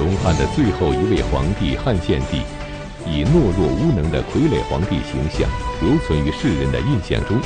[0.00, 2.40] 东汉的最后一位皇帝汉献帝，
[3.04, 5.46] 以懦弱无能的傀儡皇帝形象
[5.82, 7.36] 留存于世人的印象中。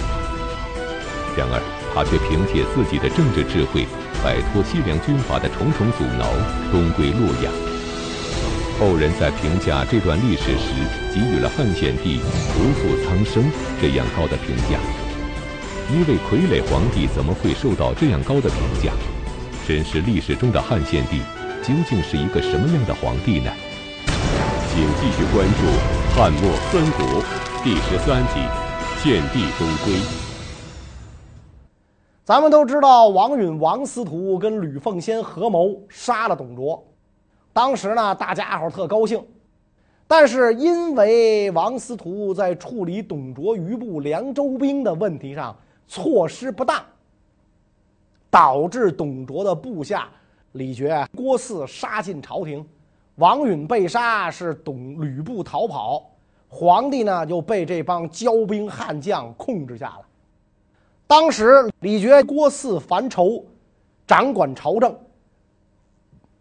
[1.36, 1.58] 然而，
[1.92, 3.88] 他却凭借自己的政治智慧，
[4.22, 6.30] 摆脱西凉军阀的重重阻挠，
[6.70, 7.50] 东归洛阳。
[8.78, 10.70] 后人在评价这段历史时，
[11.10, 12.22] 给予了汉献帝
[12.54, 13.50] “不负苍生”
[13.82, 14.78] 这样高的评价。
[15.90, 18.94] 一位傀儡皇帝怎么会受到这样高的评价？
[19.66, 21.18] 真实历史中的汉献帝
[21.66, 23.50] 究竟是一个什么样的皇帝呢？
[24.68, 25.64] 请继续关注
[26.14, 27.22] 《汉末三国》
[27.64, 28.40] 第十三集
[29.02, 29.94] 《献帝东归》。
[32.22, 36.86] 咱们都知道，王允、王司徒跟吕奉先合谋杀了董卓。
[37.54, 39.24] 当时呢，大家伙特高兴，
[40.06, 45.56] 但是因为王司徒在处理董卓余部凉州兵的问题上
[45.88, 46.84] 措施不当，
[48.30, 50.10] 导致董卓的部下
[50.54, 52.64] 李傕、郭汜杀进朝廷，
[53.16, 56.08] 王允被杀，是董吕布逃跑，
[56.48, 60.00] 皇帝呢就被这帮骄兵悍将控制下了。
[61.08, 63.42] 当时李傕、郭汜樊稠
[64.06, 64.96] 掌管朝政，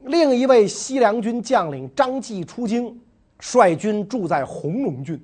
[0.02, 2.96] 另一位西凉军将领张继出京，
[3.40, 5.20] 率军驻在弘农郡。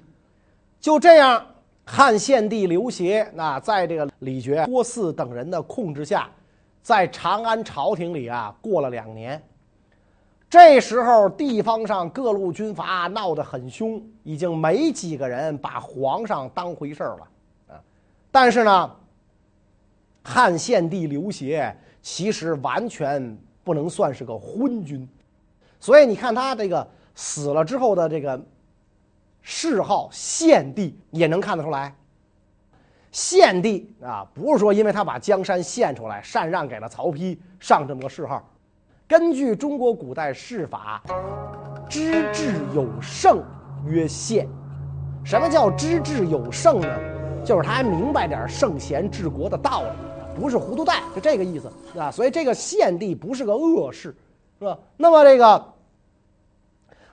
[0.82, 1.46] 就这样，
[1.86, 6.28] 汉献帝刘协那在这个李傕、郭汜等人的控制下，
[6.90, 9.40] 在长安朝廷里啊过了两年。
[10.50, 17.28] 这时候，地方上各路军阀闹得很凶，已经没几个人把皇上当回事儿了
[17.76, 17.82] 啊。
[18.32, 18.96] 但是呢。
[20.22, 25.08] 汉献帝刘协其实完全不能算是个昏君，
[25.80, 28.40] 所以你看他这个死了之后的这个
[29.42, 31.96] 谥号“献帝”也能看得出来。
[33.12, 38.48] 献帝啊，不是说因为他把江山献出来禅让给了曹丕上这么个谥号。
[39.08, 41.02] 根据中国古代谥法
[41.90, 43.44] ，“知治有圣”
[43.88, 44.48] 曰献。
[45.24, 46.88] 什么叫“知治有圣”呢？
[47.44, 49.90] 就是他还明白点圣贤治国的道理。
[50.40, 52.12] 不是糊涂蛋，就这个意思啊。
[52.12, 54.16] 所以这个献帝不是个恶事，
[54.60, 54.78] 是吧？
[54.96, 55.74] 那么这个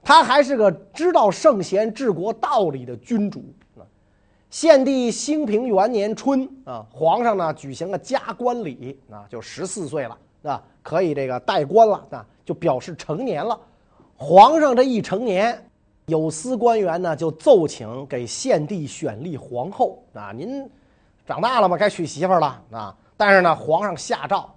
[0.03, 3.43] 他还是个知道圣贤治国道理的君主。
[4.49, 13.59] 献帝兴平元年春啊，皇上呢举行了加冠礼啊，就十四岁了啊，可以这个戴冠了啊，就表示成年了。
[14.17, 15.69] 皇上这一成年，
[16.07, 20.69] 有司官员呢就奏请给献帝选立皇后啊，您
[21.27, 22.97] 长大了嘛，该娶媳妇了啊。
[23.17, 24.49] 但是呢，皇上下诏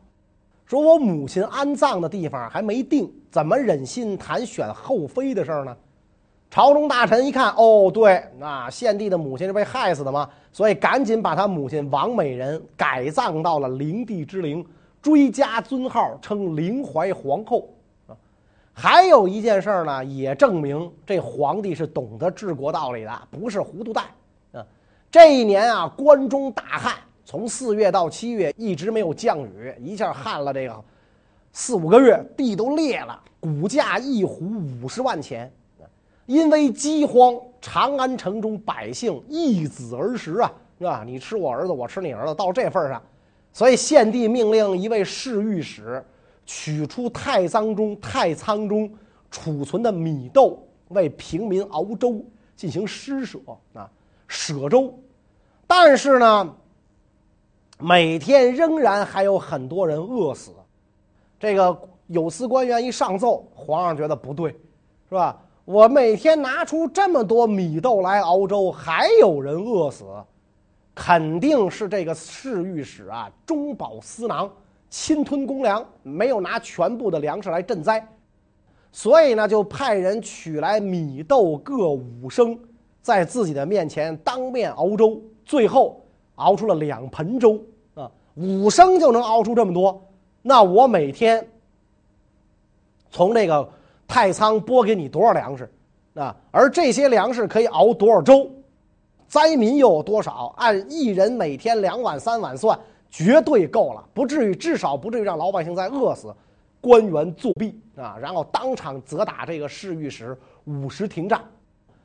[0.66, 5.76] 说：“我母亲安葬的地方还没定，怎么忍心谈选后妃的事儿呢？”
[6.52, 10.28] 朝中大臣一看，哦，对，那献帝的母亲是被害死的吗？
[10.52, 14.66] 所以赶紧把他母亲王美人改葬到了灵帝之陵，
[15.00, 17.70] 追加尊号，称灵怀皇后。
[18.08, 18.18] 啊，
[18.74, 24.06] 还有一件事呢，也证明这皇帝是懂得治国道理的，不是糊涂蛋。
[24.54, 24.66] 啊，
[25.12, 26.96] 这一年啊，关中大旱。
[27.26, 30.84] 从四月到七月一直没有降雨，一下旱了这个
[31.54, 34.40] 四五个月，地都裂了，谷价一斛
[34.82, 35.52] 五十万钱。
[36.30, 41.04] 因为饥荒，长安城中百姓易子而食啊，是吧？
[41.04, 43.02] 你吃我儿子，我吃你儿子，到这份上，
[43.52, 46.06] 所以献帝命令一位侍御史
[46.46, 48.88] 取出太仓中太仓中
[49.32, 52.24] 储存的米豆，为平民熬粥
[52.56, 53.40] 进行施舍
[53.74, 53.90] 啊，
[54.28, 54.94] 舍粥。
[55.66, 56.56] 但是呢。
[57.82, 60.52] 每天仍然还有很多人饿死，
[61.40, 64.52] 这个有司官员一上奏，皇上觉得不对，
[65.08, 65.42] 是吧？
[65.70, 70.04] 我每天拿出这么多米豆来熬粥，还有人饿死，
[70.96, 74.52] 肯定是这个侍御史啊中饱私囊，
[74.90, 78.04] 侵吞公粮，没有拿全部的粮食来赈灾，
[78.92, 82.58] 所以呢，就派人取来米豆各五升，
[83.04, 86.04] 在自己的面前当面熬粥，最后。
[86.34, 87.62] 熬出了两盆粥
[87.96, 90.02] 啊，五升就能熬出这么多，
[90.42, 91.46] 那我每天
[93.12, 93.70] 从这个
[94.10, 95.72] 太仓拨给你多少粮食
[96.16, 96.36] 啊？
[96.50, 98.50] 而这些粮食可以熬多少粥？
[99.28, 100.52] 灾民又有多少？
[100.58, 102.78] 按一人每天两碗三碗算，
[103.12, 106.36] 绝对够了，不至于，至少不至于让老百姓再饿死。
[106.82, 110.36] 官员作弊啊，然后当场责打这个侍御史
[110.66, 111.40] 五十廷杖。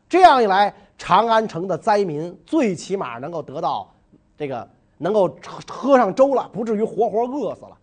[0.07, 3.91] 这样一来，长安城的灾民最起码能够得到。
[4.37, 4.69] 这个
[4.99, 5.35] 能够
[5.67, 7.77] 喝上粥了，不至于活活饿死了！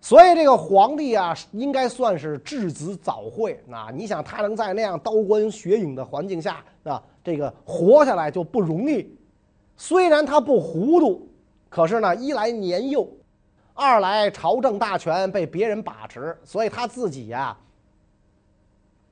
[0.00, 3.90] 所以这个皇帝啊，应该算是质子早慧啊！
[3.92, 9.14] 你想他能在那样刀光血影的环境下啊，这个活下来就不容易。
[9.76, 11.28] 虽然他不糊涂，
[11.68, 13.06] 可是呢，一来年幼，
[13.74, 17.54] 二来朝政大权被别人把持，所以他自己呀，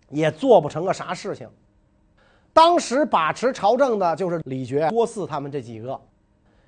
[0.08, 1.46] 也做不成个啥事情。
[2.54, 6.00] 当时把持朝政的就是李傕、郭汜他们这几个，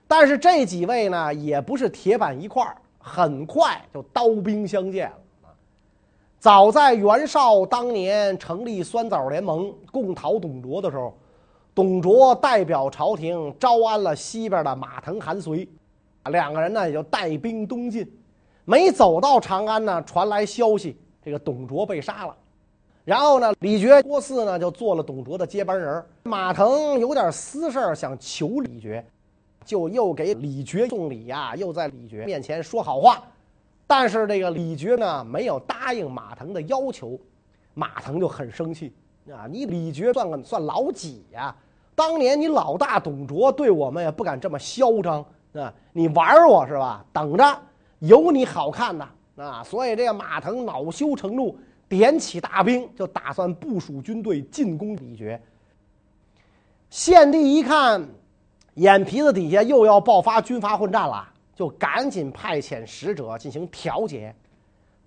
[0.06, 5.17] 但是这几位呢，也不是铁板一块儿，很快就刀兵相见了。
[6.38, 11.12] 早在袁绍当年成立酸枣联盟，共讨董卓的时候，
[11.75, 15.69] 董卓代表朝廷招安了西边的马腾、韩遂，
[16.31, 18.11] 两个人呢也就带兵东进。
[18.64, 22.37] 没走到长安呢，传来消息，这个董卓被杀了。
[23.05, 26.05] 然后呢，李傕、郭汜呢就做了董卓的接班人。
[26.23, 29.02] 马腾有点私事想求李傕，
[29.70, 33.22] 就又给李傕送礼呀，又在李傕面前说好话。
[33.87, 37.17] 但是这个李傕呢没有答应马腾的要求，
[37.72, 38.93] 马腾就很生气
[39.31, 39.46] 啊！
[39.49, 41.55] 你李傕算个算老几呀？
[41.94, 45.73] 当年你老大董卓对我们也不敢这么嚣张啊！
[45.93, 47.05] 你玩我是吧？
[47.12, 47.62] 等着！
[48.00, 49.62] 有你好看的啊！
[49.62, 51.56] 所以这个马腾恼羞成怒，
[51.88, 55.38] 点起大兵，就打算部署军队进攻李傕。
[56.90, 58.05] 献帝一看，
[58.75, 64.34] 眼皮子底下又要爆发军阀混战了，就赶紧派遣使者进行调解。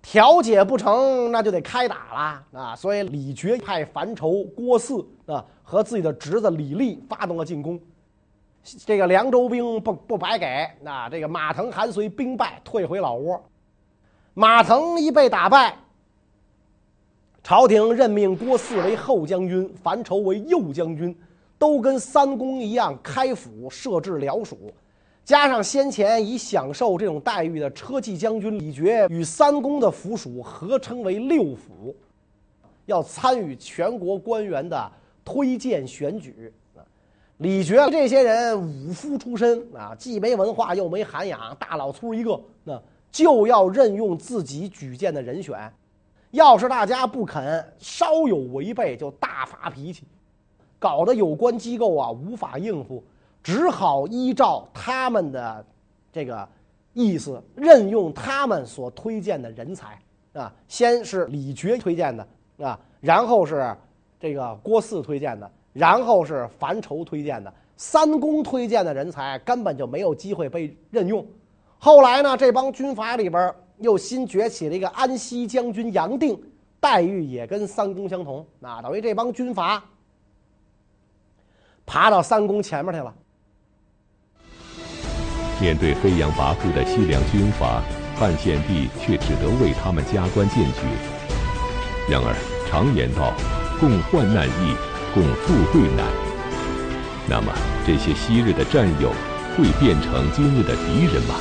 [0.02, 2.76] 调解不成，那就得开打了啊！
[2.76, 7.80] 所以李傕派樊稠、郭汜啊和自己的侄子李立发动了进攻。
[8.84, 13.42] 这个凉州兵不不白给，那这个马腾、韩遂兵败，退回老窝。
[14.34, 15.74] 马腾一被打败，
[17.42, 21.16] 朝廷任命郭汜为后将军，樊稠为右将军，
[21.58, 24.72] 都跟三公一样开府设置僚属。
[25.24, 31.96] 加上先前已享受这种待遇的车骑将军李傕，与三公的府属合称为六府，
[32.84, 34.92] 要参与全国官员的
[35.24, 36.52] 推荐选举。
[37.38, 42.80] 李傕这些人武夫出身啊，既没文化又没涵养，大老粗一个，那
[43.10, 45.58] 就要任用自己举荐的人选。
[46.30, 50.04] 要是大家不肯，稍有违背就大发脾气，
[50.84, 53.02] 搞得有关机构啊无法应付，
[53.42, 55.64] 只好依照他们的
[56.12, 56.46] 这个
[56.92, 59.98] 意思任用他们所推荐的人才
[60.34, 60.52] 啊。
[60.68, 62.28] 先是李珏推荐的
[62.58, 63.74] 啊，然后是
[64.20, 65.50] 这个郭汜推荐的。
[65.72, 71.26] 然后是樊稠推荐的，三公推荐的人才根本就没有机会被任用。
[71.78, 76.40] 后来呢，这帮军阀里边又新崛起了一个安西将军杨定，
[76.78, 78.46] 待遇也跟三公相同。
[78.60, 79.84] 那等于这帮军阀
[81.86, 83.12] 爬到三公前面去了。
[85.60, 87.82] 面对飞扬跋扈的西凉军阀，
[88.16, 90.80] 汉献帝却只得为他们加官进爵。
[92.10, 92.34] 然而
[92.68, 93.32] 常言道，
[93.80, 94.76] 共患难易。
[95.14, 96.04] 共富贵难，
[97.28, 97.54] 那么
[97.86, 99.14] 这些昔日的战友
[99.54, 101.36] 会变成今日的敌人吗？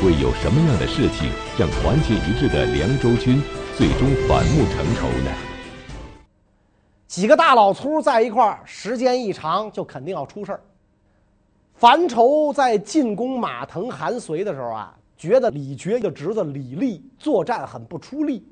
[0.00, 1.28] 会有什么样的事情
[1.58, 3.42] 让团结一致的凉州军
[3.76, 5.30] 最终反目成仇呢？
[7.14, 10.60] 几个大老粗在一块儿，时间一长就肯定要出事儿。
[11.74, 18.44] 樊稠在进攻马腾、韩遂的时候啊，觉得李傕的侄子李立作战很不出力，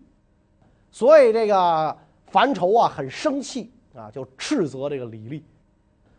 [0.92, 1.96] 所以这个
[2.28, 3.68] 樊稠啊很生气。
[3.96, 5.44] 啊，就斥责这个李立，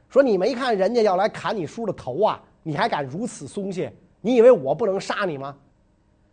[0.09, 3.91] 说你没看人家要来砍你叔的头啊，你还敢如此松懈？
[4.19, 5.55] 你以为我不能杀你吗？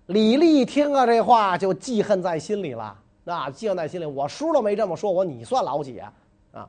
[0.06, 2.99] 李立听了这话就记恨在心里了。
[3.30, 6.12] 啊，记在心里，我叔都没这么说我，你算老几啊？
[6.52, 6.68] 啊，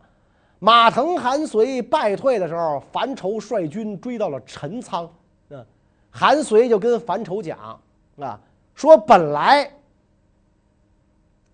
[0.59, 5.09] 马腾、韩遂败退的时候，樊稠率军追到了陈仓。
[5.49, 5.65] 嗯，
[6.09, 7.79] 韩遂就跟樊稠讲
[8.19, 8.39] 啊，
[8.75, 9.71] 说本来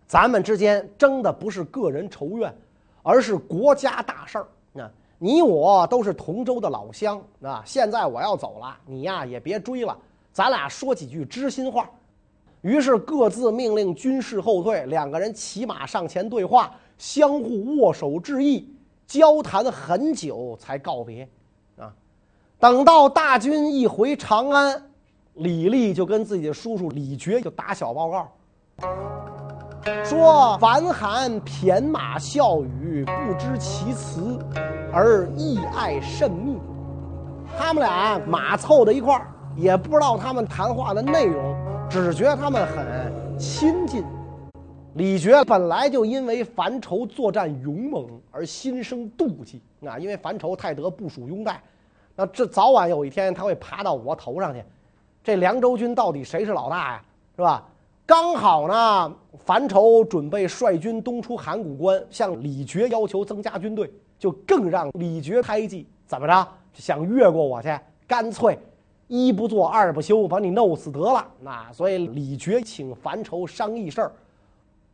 [0.05, 2.55] 咱们之间争的不是个人仇怨。
[3.09, 7.63] 而是国家大事儿，啊，你我都是同州的老乡啊。
[7.65, 9.97] 现在我要走了，你呀也别追了，
[10.33, 11.89] 咱俩说几句知心话。
[12.61, 18.67] 于是各自命令军士后退，两个人骑马上前对话，相互握手致意，
[19.05, 21.27] 交谈很久才告别。
[21.77, 21.93] 啊，
[22.59, 24.89] 等到大军一回长安，
[25.35, 28.27] 李立就跟自己的叔叔李珏就打小报告。
[30.03, 34.37] 说樊韩谝马笑语，不知其辞，
[34.91, 36.57] 而意爱甚密。
[37.57, 41.55] 他们俩马凑在一块儿，也不知道他们谈话的内容，
[41.89, 44.03] 只觉得他们很亲近。
[44.95, 51.61] 李傕本来就因为樊稠作战勇猛而心生妒忌啊，因为樊稠太得部属拥戴，
[52.15, 54.63] 那这早晚有一天他会爬到我头上去。
[55.23, 57.01] 这凉州军到底谁是老大呀？
[57.35, 57.63] 是吧？
[58.05, 65.87] 刚好呢，樊稠准备率军东出函谷关，向李傕要求增加军队，就更让李傕猜忌。
[66.05, 66.47] 怎么着？
[66.73, 67.69] 想越过我去？
[68.07, 68.57] 干脆
[69.07, 71.25] 一不做二不休，把你弄死得了。
[71.41, 74.11] 那所以李傕请樊稠商议事儿。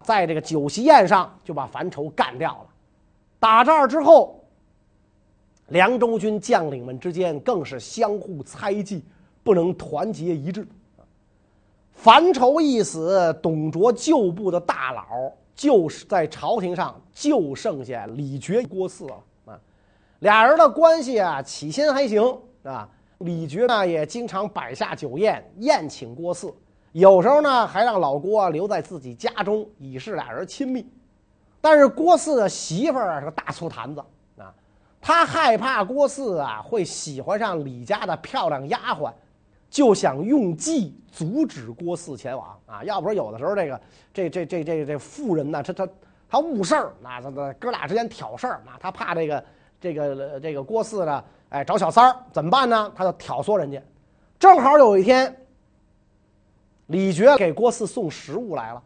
[0.04, 2.66] 在这个酒席宴上就把樊稠干掉了。
[3.40, 4.44] 打这儿之后，
[5.70, 9.04] 凉州军将领们之间更是相互猜忌，
[9.44, 10.68] 不能团结一致。
[11.94, 15.06] 樊稠一死，董卓旧部的大佬
[15.56, 19.16] 就是在朝廷上就剩下李傕、郭汜了
[19.46, 19.60] 啊。
[20.20, 22.22] 俩人的关系啊，起先还行
[22.64, 22.90] 啊。
[23.20, 26.54] 李珏呢也经常摆下酒宴宴请郭汜，
[26.92, 30.86] 有时候呢还让老郭留在自己家中，以示俩人亲密。
[31.62, 34.04] 但是郭汜的媳妇儿是个大醋坛子
[34.38, 34.54] 啊，
[35.00, 39.10] 他害怕郭汜啊会喜欢上李家的漂亮丫鬟，
[39.70, 42.84] 就想用计阻止郭汜前往啊。
[42.84, 43.82] 要不是有的时候这个
[44.14, 45.88] 这这这这这妇人呢，他他
[46.28, 49.46] 他误事儿，那他他哥俩之间挑事儿，那他怕这个
[49.80, 51.24] 这个这个郭汜呢。
[51.54, 52.92] 哎，找小三儿怎么办呢？
[52.96, 53.80] 他就挑唆人家。
[54.40, 55.36] 正好有一天，
[56.88, 58.82] 李傕给郭汜送食物来了，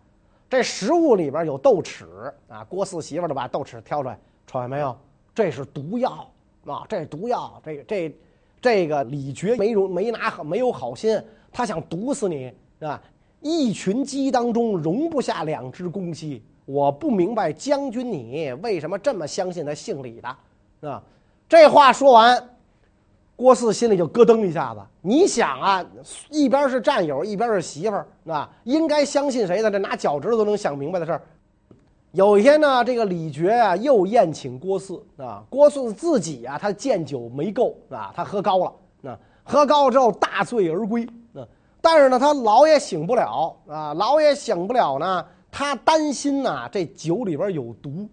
[0.50, 2.06] 这食物里边有豆豉
[2.50, 2.66] 啊。
[2.66, 4.94] 郭汜媳妇就把豆豉挑出来，瞅见没有？
[5.34, 6.30] 这是毒药
[6.66, 6.84] 啊！
[6.90, 7.62] 这是毒药。
[7.64, 8.16] 这个这
[8.60, 11.18] 这个李傕没容没拿没有好心，
[11.54, 13.02] 他想毒死你啊！
[13.40, 21.02] 一群鸡当中容不下两只公鸡，我不明白将军你为什么这么相信他姓李的啊？
[21.48, 22.50] 这话说完。
[23.38, 25.86] 郭汜心里就咯噔一下子，你想啊，
[26.32, 29.70] 一边是战友，一边是媳妇儿，啊，应该相信谁呢？
[29.70, 31.22] 这拿脚趾头都能想明白的事儿。
[32.14, 41.46] 有一天呢，这个李傕啊又宴请郭汜啊，郭汜自己啊他见酒没够啊，他喝高了，啊，喝高了之后大醉而归，啊，
[41.80, 48.10] 但是呢他老也醒不了啊，老也醒不了呢，他担心呐这酒里边有毒，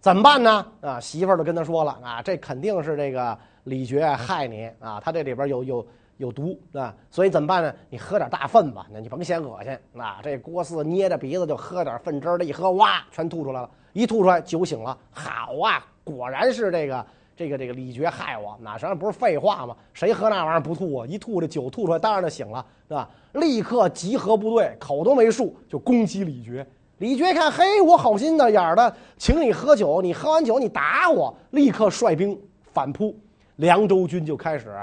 [0.00, 0.66] 怎么办呢？
[0.82, 3.38] 啊，媳妇儿就跟他说了啊，这肯定是这个。
[3.64, 5.00] 李傕害你啊！
[5.04, 5.86] 他这里边有有
[6.16, 6.94] 有毒啊！
[7.10, 7.74] 所以怎么办呢？
[7.88, 10.20] 你喝点大粪吧，那你甭嫌恶心啊！
[10.22, 13.70] 这郭汜捏着鼻子就喝点粪汁儿，这一喝哇，全吐出来了。
[13.92, 14.96] 一吐出来，酒醒了。
[15.10, 19.76] 好啊，果然是这个这个这个李傕害我，哪什么不是废话吗？
[19.92, 21.06] 谁喝那玩意儿不吐啊？
[21.06, 23.08] 一吐这酒吐出来，当然就醒了，是吧？
[23.32, 26.64] 立刻集合部队，口都没漱就攻击李傕。
[26.98, 32.38] 李傕看，嘿，我好心的眼儿的请你喝酒，你喝完酒你打我，立刻率兵
[32.72, 33.16] 反扑。
[33.60, 34.74] 凉州军就开始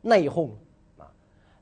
[0.00, 0.50] 内讧
[0.96, 1.02] 啊，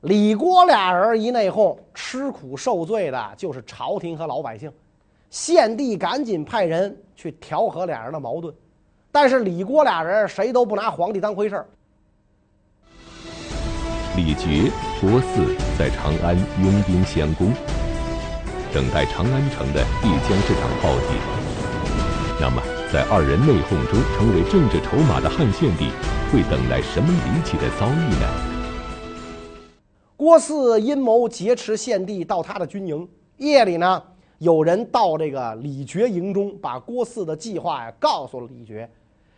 [0.01, 4.71] 李郭俩人一内讧，吃苦受罪的就是朝廷和老百姓。
[5.31, 8.53] 献帝赶紧派人去调和俩人的矛盾，
[9.11, 11.65] 但是李郭俩人谁都不拿皇帝当回事儿。
[14.15, 14.71] 李傕、
[15.01, 17.51] 郭汜在长安拥兵相攻，
[18.71, 21.17] 等待长安城的必将这场浩劫。
[22.39, 22.61] 那么，
[22.93, 25.89] 在二人内讧中成为政治筹码的汉献帝。
[26.31, 28.27] 会等来什么离奇的遭遇呢？
[30.15, 33.07] 郭汜阴谋劫持献帝到他的军营，
[33.37, 34.03] 夜里呢，
[34.37, 38.87] 有人到这个李傕营中，把郭汜的计划呀告诉了李傕，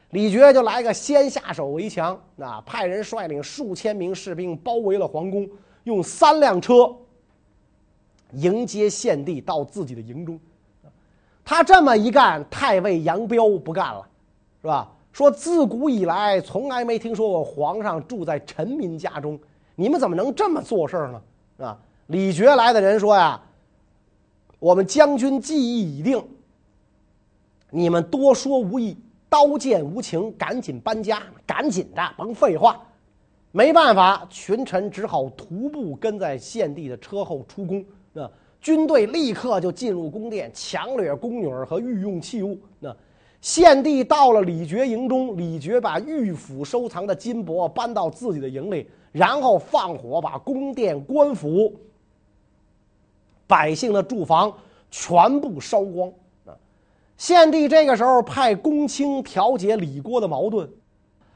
[0.09, 5.47] 李傕就来个先下手为强，啊，派人率领数千名士兵包围了皇宫，
[5.85, 6.93] 用三辆车
[8.33, 10.37] 迎接献帝到自己的营中。
[11.45, 14.05] 他这么一干，太尉杨彪不干了，
[14.61, 14.91] 是吧？
[15.11, 19.37] 说自古以来从来没听说过皇上住在臣民家中，
[19.75, 21.21] 你们怎么能这么做事呢？
[21.65, 21.77] 啊！
[22.07, 23.41] 李傕来的人说呀
[24.57, 26.23] ：“我们将军计议已定，
[27.69, 32.81] 你们多说无益，刀剑无情，赶紧搬家，赶紧的，甭废话。”
[33.51, 37.83] 没办法，群臣只好徒步跟在献帝的车后出宫。
[38.13, 38.31] 啊！
[38.61, 42.57] 军队立刻就进入宫殿，强掠宫女和御用器物。
[42.79, 42.95] 那。
[43.41, 51.73] 献帝到了李傕营中，李傕把御府收藏的金帛搬到自己的营里，然后放火把宫殿、官府、
[53.47, 54.53] 百姓的住房
[54.91, 56.07] 全部烧光。
[56.45, 56.53] 啊！
[57.17, 60.69] 献帝这个时候派公卿调解李郭的矛盾，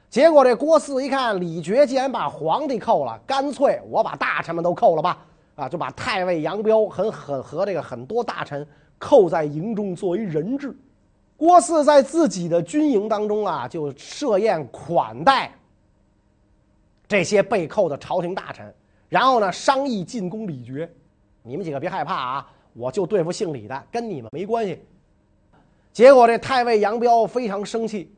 [0.07, 5.25] 结果这郭汜一看李傕竟然把皇帝扣了，干脆我把大臣们都扣了吧！
[5.55, 8.67] 啊，就把太尉杨彪很很和这个很多大臣
[9.00, 10.71] 扣在营中作为人质。
[11.38, 15.51] 郭汜在自己的军营当中啊，就设宴款待
[17.08, 18.74] 这些被扣的朝廷大臣，
[19.10, 20.88] 然后呢，商议进攻李傕。
[21.44, 24.82] 你们几个别害怕啊，我就对付姓李的，跟你们没关系。
[25.92, 28.12] 结果这太尉杨彪非常生气，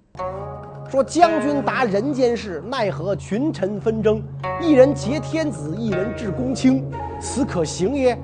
[0.89, 4.23] 说：“将军达人间事，奈何群臣纷争？
[4.61, 8.17] 一人劫天子，一人治公卿，此可行也？”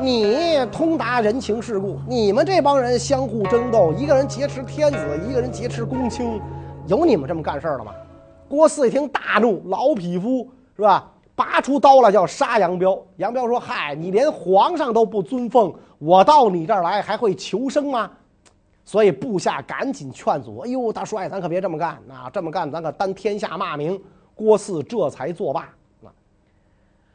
[0.00, 6.40] 你通达人情世故，你们这帮人相互争斗，一个人劫持天子，一个人劫持公卿，
[6.86, 7.92] 有你们这么干事儿的吗？
[8.48, 11.10] 郭汜一听大怒，老匹夫是吧？
[11.34, 12.96] 拔出刀来就要杀杨彪。
[13.16, 18.10] 杨彪说：“嗨，你连皇上都不尊奉，我到你这儿来还会求生吗？
[18.84, 21.90] 所以部下赶紧劝阻：“哎呦，大帅，咱可别这么干！
[22.08, 24.00] 啊，这么干咱可担天下骂名。”
[24.34, 25.68] 郭汜这才作罢。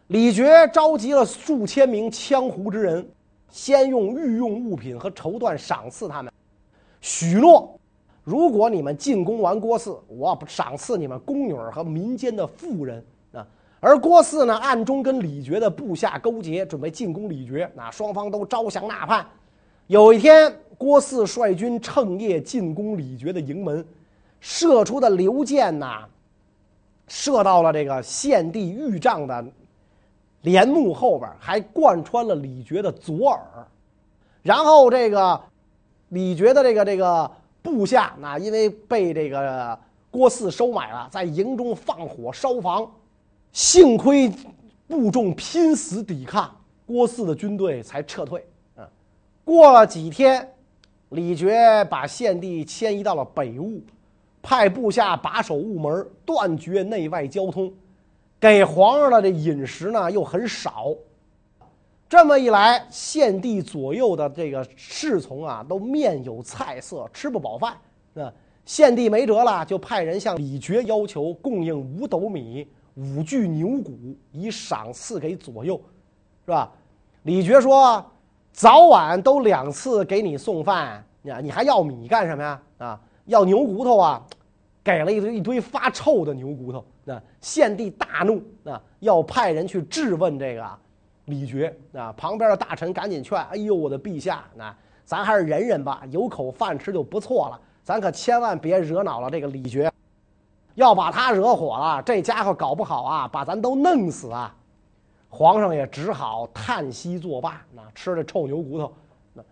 [0.08, 3.08] 李傕召集了数千名羌胡之人，
[3.50, 6.32] 先用御用物品和绸缎赏赐他们，
[7.02, 7.80] 许诺：
[8.24, 13.04] 如果你们进攻完郭汜，我赏赐你们宫女和民间的妇人。
[13.32, 13.46] 啊，
[13.80, 17.68] 而郭汜呢，暗中跟李傕的部下勾结，准备进攻李傕。
[17.74, 19.26] 那双方都招降纳叛。
[19.88, 20.54] 有一天。
[20.76, 23.86] 郭汜率军趁夜进攻李傕的营门，
[24.42, 26.04] 射出的流箭呐，
[27.08, 29.46] 射到了这个献帝御帐的
[30.44, 33.42] 帘幕后边，还贯穿了李傕的左耳。
[34.42, 35.42] 然后这个
[36.10, 37.30] 李傕的这个这个
[37.62, 39.78] 部下，那因为被这个
[40.10, 42.90] 郭汜收买了，在营中放火烧房，
[43.52, 44.32] 幸亏
[44.88, 46.50] 部众拼死抵抗，
[46.86, 48.46] 郭汜的军队才撤退。
[48.78, 48.88] 嗯，
[49.44, 50.48] 过了几天。
[51.10, 53.80] 李傕把献帝迁移到了北坞，
[54.42, 57.72] 派部下把守雾门，断绝内外交通，
[58.44, 60.94] 给皇上的这饮食呢又很少。
[62.10, 67.78] 这么一来，献帝左右的这个侍从啊，都面有菜色，吃不饱饭。
[68.14, 68.30] 那，
[68.66, 73.98] 献帝没辙了，就派人向李傕要求供应五斗米、五具牛骨，
[74.34, 75.82] 以赏赐给左右，
[76.44, 76.70] 是吧？
[77.22, 78.06] 李傕说。
[78.52, 82.62] 早晚都两次给你送饭，你你还要米干什么呀？
[82.78, 84.24] 啊，要牛骨头啊，
[84.84, 86.86] 给了一堆一堆发臭的牛骨头。
[87.06, 90.66] 那献帝大怒，啊，要派人去质问这个
[91.26, 91.72] 李傕。
[91.94, 97.60] 啊，旁边的大臣赶紧劝：“哎呦，我的陛下，那咱还是忍忍吧，有口饭吃就不错了。
[97.84, 99.92] 咱可千万别惹恼了这个李傕，
[100.76, 104.56] 要把他惹火了，这家伙搞不好啊，把咱都弄死啊！”
[105.30, 107.66] 皇上也只好叹息作罢。
[107.74, 108.94] 那吃这臭牛骨头，
[109.34, 109.44] 那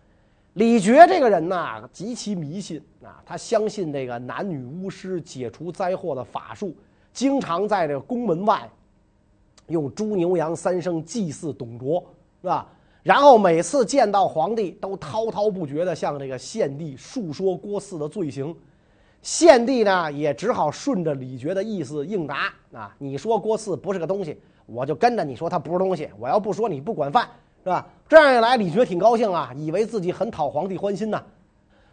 [0.54, 6.74] 李傕这个人呐，极其迷信啊，他相信这个男女巫师解除灾祸的法术，
[7.12, 8.68] 经常在这个宫门外
[9.68, 12.04] 用猪牛羊三牲祭祀董卓，
[12.40, 12.66] 是吧？
[13.02, 18.54] 然后每次见到皇帝，都滔滔不绝地向这个献帝述说郭汜的罪行。
[19.22, 24.40] 献帝呢，也只好顺着李傕的意思应答啊，你说郭汜不是个东西。
[24.66, 27.28] 我就跟着你说他不是东西，我要不说你不管饭，
[27.64, 27.86] 是吧？
[28.08, 31.22] 这样一来，李傕挺高兴啊，以为自己很讨皇帝欢心呢。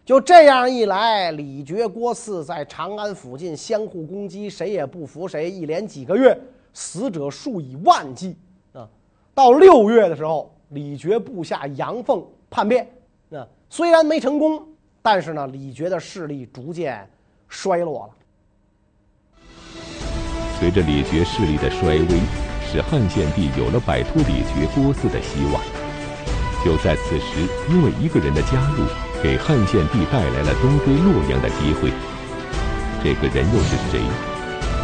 [0.10, 5.52] 就这样一来，李傕、郭汜在长安附近相互攻击，谁也不服谁。
[5.52, 6.36] 一连几个月，
[6.74, 8.36] 死者数以万计
[8.74, 8.90] 啊。
[9.36, 12.90] 到六月的时候，李傕部下杨奉叛变，
[13.32, 14.68] 啊，虽然没成功，
[15.00, 17.08] 但是呢，李傕的势力逐渐
[17.48, 18.14] 衰落了。
[20.60, 22.20] 随着李傕势力的衰微。
[22.72, 25.62] 使汉献帝有了摆脱李傕、郭汜的希望。
[26.66, 28.84] 就在此时，因为一个人的加入，
[29.22, 31.92] 给汉献帝带来了东归洛阳的机会。
[33.04, 34.00] 这个人又是谁？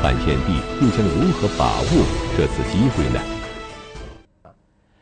[0.02, 1.88] 汉献帝又将如何把握
[2.36, 4.52] 这次机会呢？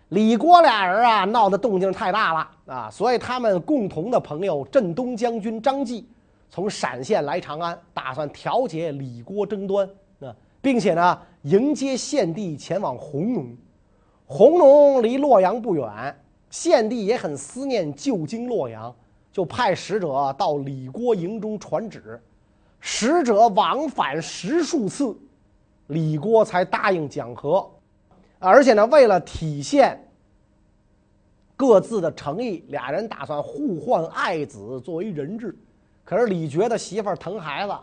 [0.09, 6.07] 李郭俩人啊，闹得动静太大了啊，所以他们共同的朋友镇东将军张继
[6.47, 10.29] 从陕县来长安，打算调解李郭争端啊，
[10.61, 11.19] 并且呢。
[11.43, 13.57] 迎接献帝前往弘农，
[14.25, 16.15] 弘农离洛阳不远，
[16.49, 18.95] 献帝也很思念旧京洛阳，
[19.33, 22.21] 就派使者到李郭营中传旨。
[22.79, 25.17] 使者往返十数次，
[25.87, 27.69] 李郭才答应讲和。
[28.39, 29.97] 而且呢，为了体现
[31.55, 35.57] 各自的诚意，俩人打算互换爱子作为人质。
[36.03, 37.73] 可是李觉的媳妇儿疼孩子，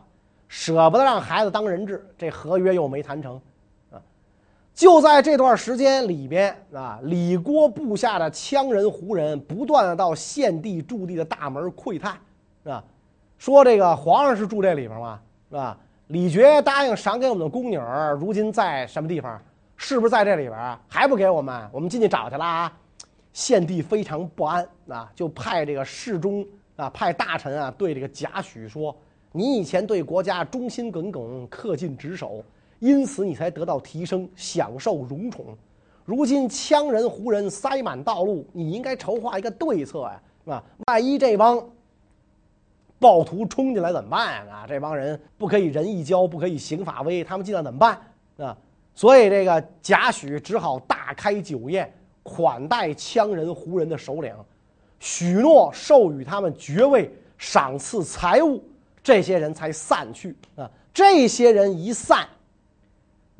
[0.49, 3.41] 舍不得让孩子当人质，这合约又没谈成。
[4.81, 12.19] 就在这段时间里边啊，李郭部下的羌人、胡人不断的到献帝驻地的大门窥探，
[12.64, 12.83] 啊，
[13.37, 15.21] 说这个皇上是住这里边吗？
[15.51, 15.77] 是吧？
[16.07, 17.79] 李傕答应赏给我们的宫女，
[18.19, 19.38] 如今在什么地方？
[19.77, 20.79] 是不是在这里边？
[20.88, 21.69] 还不给我们？
[21.71, 22.73] 我们进去找去了啊！
[23.35, 26.43] 献帝非常不安啊，就派这个侍中
[26.77, 28.97] 啊，派大臣啊，对这个贾诩说
[29.31, 32.43] ：“你以前对国家忠心耿耿，恪尽职守。”
[32.81, 35.47] 因此你才得到提升，享受荣宠。
[36.05, 40.64] 如今羌人、胡人塞满道路，你应该筹划一个对策呀，是吧？
[40.87, 41.62] 万一这帮
[42.99, 44.66] 暴徒冲进来怎么办啊？
[44.66, 48.01] 这帮人不可以仁义交，不可以刑法威，他们进来怎么办
[48.38, 48.57] 啊？
[48.95, 54.35] 所以这个贾诩只好大开酒宴，款待羌人、胡人的首领，
[54.99, 58.64] 许诺授予他们爵位，赏赐财物，
[59.03, 60.69] 这些人才散去啊。
[60.93, 62.27] 这些人一散。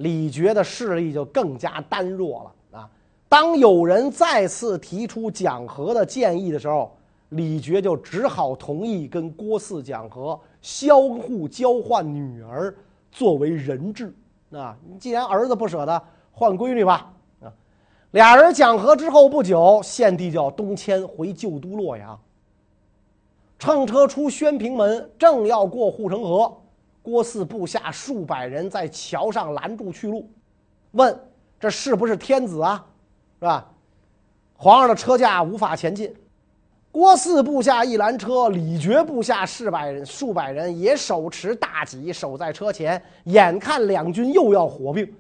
[0.01, 2.91] 李傕的势力就更加单弱了啊！
[3.29, 6.97] 当有人再次提出讲和的建议的时候，
[7.31, 12.75] 李傕就只好同意跟郭汜讲和，相互交换女儿
[13.13, 14.13] 作为人质。
[14.53, 17.13] 啊，你既然儿子不舍得，换闺女吧。
[17.43, 17.53] 啊，
[18.13, 22.19] 俩人讲和之后不久，献帝就要东迁回旧都洛阳。
[23.59, 26.57] 乘车出宣平门，正要过护城河，
[27.11, 30.31] 郭汜部下数百人在桥上拦住去路，
[30.93, 31.21] 问
[31.59, 32.87] ：“这是不是天子啊？”
[33.41, 33.69] 是吧？
[34.55, 36.15] 皇上的车驾无法前进。
[36.93, 45.13] 郭汜部下一拦车，李傕部下数百人数百人也手持大戟守在车前，眼看两军又要火并，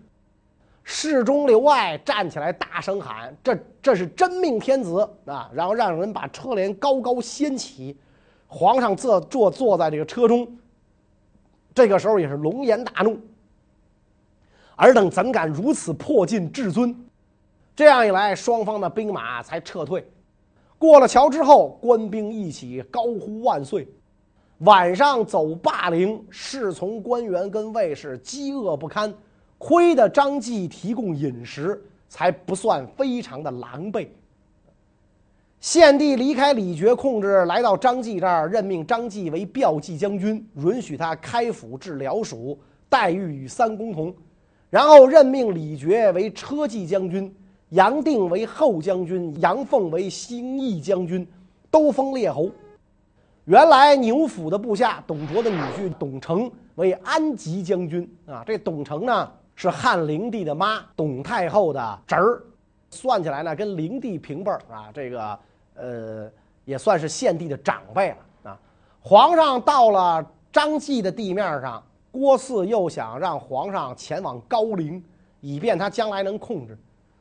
[0.85, 7.99] 侍中刘爱站起来大声喊：“这这是真命天子啊！”然后让人把车帘高高掀起，
[8.47, 10.47] 皇上坐坐坐在这个车中。
[11.75, 13.19] 这个时候也是龙颜大怒，
[14.77, 16.95] 尔等怎敢如此迫近至尊？
[17.77, 20.07] 这样一来，双方的兵马才撤退。
[20.77, 23.89] 过了桥之后，官兵一起高呼万岁。
[24.59, 29.13] 晚上走霸陵，侍从官员跟卫士饥饿不堪，
[29.57, 34.09] 亏得张继提供饮食，才不算非常的狼狈。
[35.61, 44.15] 献帝离开李傕控制，来到张继这儿，任命张继为骠骑将军，允许他开府治辽属，待遇与三公同。
[44.71, 47.33] 然后任命李傕为车骑将军。
[47.71, 51.25] 杨定为后将军，杨凤为兴义将军，
[51.71, 52.51] 都封列侯。
[53.45, 58.43] 原来牛辅的部下董卓的女婿董承为安吉将军啊。
[58.45, 62.43] 这董承呢是汉灵帝的妈董太后的侄儿，
[62.91, 64.91] 算起来呢跟灵帝平辈儿啊。
[64.93, 65.39] 这个
[65.81, 66.31] 呃
[66.65, 68.61] 也算是献帝的长辈了啊。
[69.01, 75.03] 皇上到了张继的地面上，郭汜又想让皇上前往高陵，
[75.41, 76.77] 以便他将来能控制。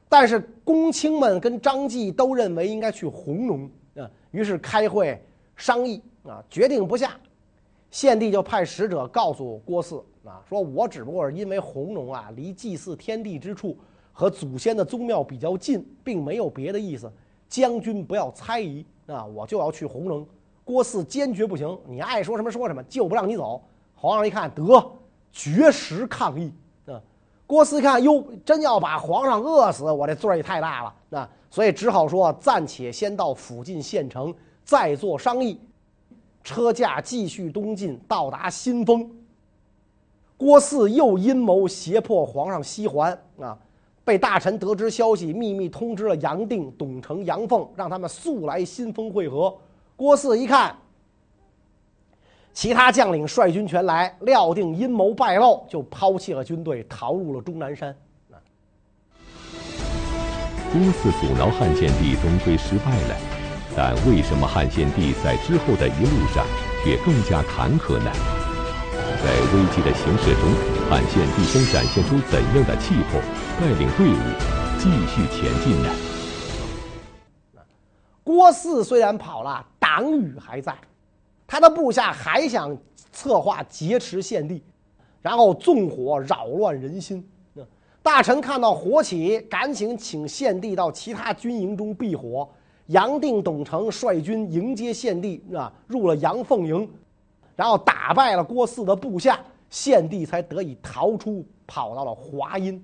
[0.07, 5.23] 但是公卿们跟张继都认为应该去弘农啊，于是开会
[5.55, 7.11] 商议啊，决定不下。
[7.91, 13.77] 献帝就派使者告诉郭汜啊，说我只不过是因为弘农啊，离祭祀天地之处
[14.11, 17.11] 和祖先的宗庙比较近，并没有别的意思。
[17.49, 20.25] 将军不要猜疑啊，我就要去弘城。
[20.63, 23.61] 郭汜坚决不行，你爱说什么说什么，就不让你走。
[23.95, 24.91] 皇上一看，得
[25.31, 26.53] 绝食抗议。
[26.85, 27.01] 啊
[27.47, 30.93] 郭汜看，哟，真要把皇上饿死，我这罪也太大了。
[31.09, 34.31] 那所以只好说，暂且先到附近县城，
[34.63, 35.59] 再做商议。
[36.43, 39.09] 车驾继续东进，到达新丰。
[40.37, 43.57] 郭汜又阴谋胁迫皇上西还啊！
[44.09, 49.55] 被大臣得知消息，秘密通知了杨定、董承、杨凤，让他们速来新丰会合。
[49.95, 50.75] 郭汜一看。
[52.51, 57.95] 其他将领率军全来，料定阴谋败露，就抛弃了军队，逃入了终南山。
[60.71, 63.15] 郭汜阻挠汉献帝终归失败了，
[63.77, 66.43] 但为什么汉献帝在之后的一路上
[66.83, 68.11] 却更加坎坷呢？
[69.21, 70.49] 在危机的形势中，
[70.89, 73.21] 汉献帝将展现出怎样的气魄，
[73.59, 74.17] 带领队伍
[74.77, 75.89] 继续前进呢？
[78.23, 80.73] 郭汜虽然跑了，党羽还在。
[81.45, 82.77] 他的部下还想
[83.11, 84.63] 策划劫持献帝，
[85.21, 87.29] 然后纵火扰乱人心。
[88.01, 92.47] 大臣看到火起，赶紧请献帝到其他军营中避火。
[92.85, 96.89] 杨定、董承率军迎接献帝，啊，入了阳凤营，
[97.57, 99.37] 然后打败了郭汜的部下，
[99.69, 102.81] 献帝才得以逃出，跑到了华阴。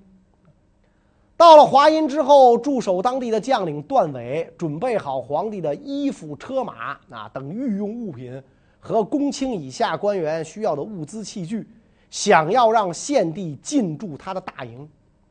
[1.36, 8.42] 到了华阴之后，驻守当地的将领段伟准备好皇帝的衣服、车马啊等御用物品。
[8.78, 11.68] 和公卿以下官员需要的物资器具，
[12.08, 14.88] 想要让献帝进驻他的大营，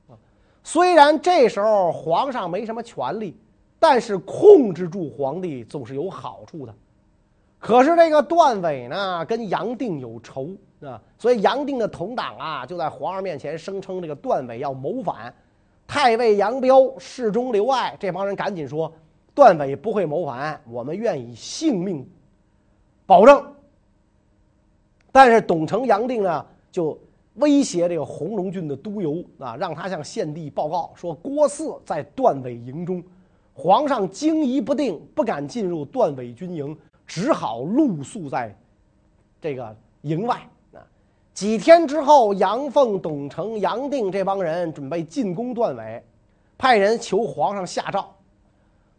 [0.09, 0.11] 啊，
[0.61, 3.33] 虽然这时候皇上没什么权力，
[3.79, 6.75] 但是控制住皇帝总是有好处的。
[7.57, 10.49] 可是这个段伟呢，跟杨定有仇
[10.81, 15.33] 啊，所以杨定的同党啊，就在皇上面前声称这个段伟要谋反。
[15.87, 18.91] 太尉杨彪、侍中刘爱这帮人赶紧说，
[19.33, 22.05] 段伟不会谋反，我们愿以性命。
[23.05, 23.45] 保证，
[25.11, 26.97] 但是董承、杨定呢，就
[27.35, 33.03] 威胁这个弘农郡的督邮啊，让他向献帝报告说，郭汜在段伟营中，
[33.53, 38.57] 皇上惊疑不定，不敢进入段伟军营，只好露宿在
[39.39, 40.41] 这个营外。
[41.35, 46.01] 几天之后，杨凤、董承、杨定这帮人准备进攻段伟，
[46.57, 48.09] 派人求皇上下诏。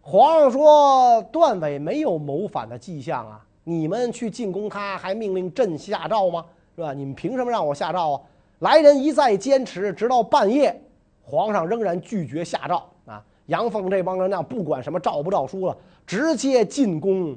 [0.02, 3.42] 皇上说，段伟没有谋反的迹象啊。
[3.64, 6.44] 你们去进攻他，还命令朕下诏吗？
[6.76, 6.92] 是吧？
[6.92, 8.20] 你们凭什么让我下诏啊？
[8.58, 10.78] 来人一再坚持，直到半夜，
[11.22, 13.24] 皇上仍然拒绝下诏啊！
[13.46, 15.74] 杨奉这帮人呢，不管什么诏不诏书了，
[16.06, 17.34] 直接进攻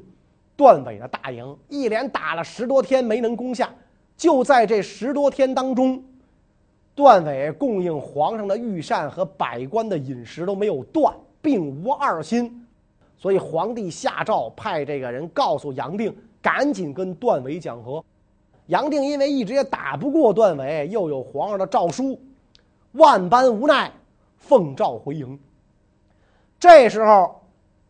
[0.58, 3.74] 段伟的大营，一连打了十多天没能攻下。
[4.20, 6.04] 就在这十多天当中，
[6.94, 12.68] 段伟供应皇上的御膳和百官的饮食都没有断，并无二心。
[13.18, 18.04] 所以皇帝下诏派这个人告诉杨定，赶紧跟段伟讲和。
[18.68, 22.20] 杨定因为一直也打不过段伟，又有皇上的诏书，
[22.92, 23.90] 万般无奈，
[24.38, 25.40] 奉诏回营。
[26.60, 27.42] 这时候，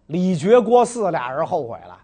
[0.05, 1.98] 李傕、郭汜俩人后悔了，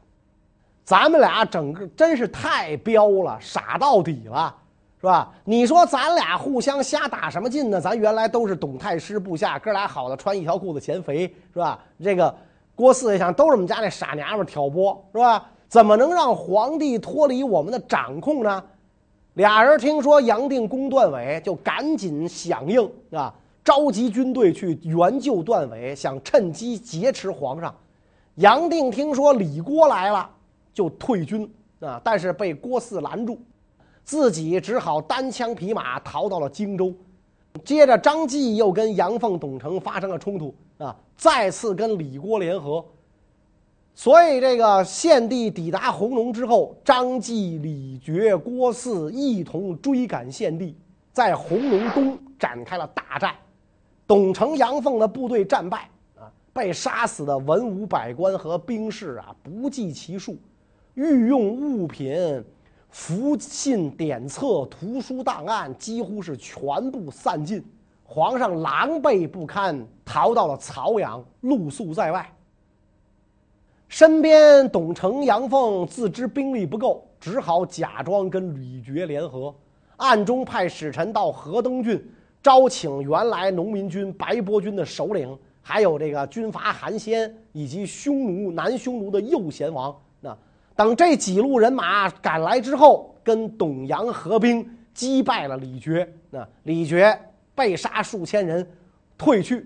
[0.86, 4.56] 咱们俩整个真是太彪了，傻到底了，
[5.02, 5.34] 是吧？
[5.44, 7.82] 你说咱俩互相瞎打什么劲呢？
[7.82, 11.22] 咱原来都是董太师部下，哥俩好的穿一条裤子嫌肥，
[11.52, 11.80] 是吧？
[12.04, 12.34] 这个
[12.76, 15.44] 郭汜也想，都是我们家那傻娘们挑拨，是吧？
[15.68, 18.64] 怎么能让皇帝脱离我们的掌控呢？
[19.34, 23.34] 俩人听说杨定攻段伟，就赶紧响应，啊。
[23.64, 27.74] 召集军队去援救段伟，想趁机劫持皇上。
[28.36, 30.30] 杨定听说李郭来了，
[30.76, 33.40] 就退军啊，但是被郭汜拦住，
[34.04, 36.94] 自己只好单枪匹马逃到了荆州。
[37.64, 42.86] 接着，张继又跟杨奉、董承发生了冲突啊，再次跟李郭联合。
[43.94, 50.76] 所以，这个献帝抵达弘农之后，张继、李傕、郭汜一同追赶献帝，
[51.14, 53.34] 在弘农东展开了大战。
[54.06, 60.38] 董承、杨奉的部队战败啊，被杀死的文武百官和兵士啊不计其数，
[60.96, 62.44] 御用物品、
[62.90, 67.64] 符信典册、图书档案几乎是全部散尽，
[68.04, 72.30] 皇上狼狈不堪，逃到了曹阳，露宿在外。
[73.90, 79.54] 身边董承、杨奉自知兵力不够，只好假装跟李傕联合，
[79.98, 82.04] 暗中派使臣到河东郡。
[82.42, 89.96] 招请原来农民军白波军的首领，还有这个军阀韩先以及匈奴南匈奴的右贤王。
[90.22, 90.38] 那
[90.76, 96.08] 等这几路人马赶来之后，跟董阳合兵，击败了李傕。
[96.30, 97.18] 那李傕
[97.54, 98.68] 被杀数千人，
[99.18, 99.66] 退去。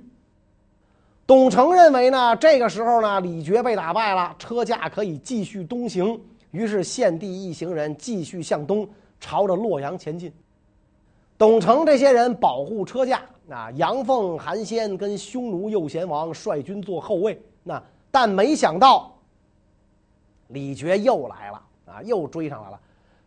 [1.25, 6.19] 董承认为呢，这个时候呢，李傕被打败了，车驾可以继续东行。
[6.51, 8.87] 于是献帝一行人继续向东，
[9.19, 10.31] 朝着洛阳前进。
[11.37, 19.15] 董承这些人保护车驾，那，杨奉、韩先跟匈奴右贤王率军做后卫，那但没想到
[20.49, 22.79] 李傕又来了，啊，又追上来了。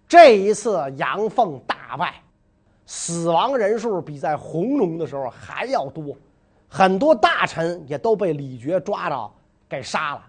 [0.06, 2.22] 这一次杨奉大败，
[2.86, 6.14] 死亡人数比在弘农的时候还要多，
[6.68, 9.32] 很多大臣也都被李傕抓着
[9.68, 10.22] 给杀了。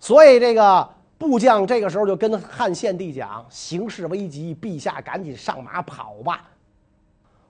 [0.00, 6.48] 所以这个部将这个时候就跟汉献帝讲：形势危急，陛下赶紧上马跑吧。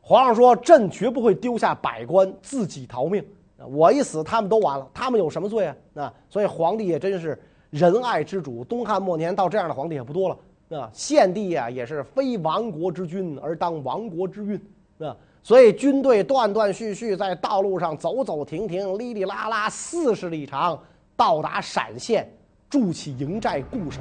[0.00, 3.22] 皇上说：“朕绝不会丢下百官自己逃命。
[3.66, 4.88] 我一死，他们都完了。
[4.94, 5.76] 他们有什么罪啊？
[5.96, 6.14] 啊！
[6.30, 7.38] 所以皇帝也真是
[7.70, 8.64] 仁爱之主。
[8.64, 10.90] 东汉末年到这样的皇帝也不多了啊。
[10.92, 14.60] 献帝呀，也是非亡国之君而当亡国之运
[15.06, 15.16] 啊。
[15.42, 20.78] 所以军队断断续续在道路上走走停停，哩哩啦啦四十里长，
[21.16, 22.30] 到达陕县，
[22.68, 24.00] 筑起营寨固守。”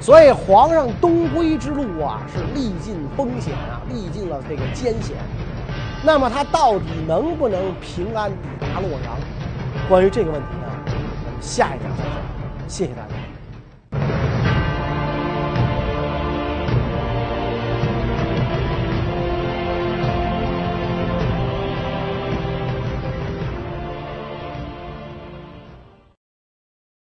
[0.00, 5.16] 所以皇上东归之路啊，是历尽风险啊，历尽了这个艰险。
[6.04, 9.18] 那么他到底能不能平安抵达洛阳？
[9.88, 12.27] 关于这个问题呢，我们下一讲再讲。
[12.68, 13.27] 谢谢大家。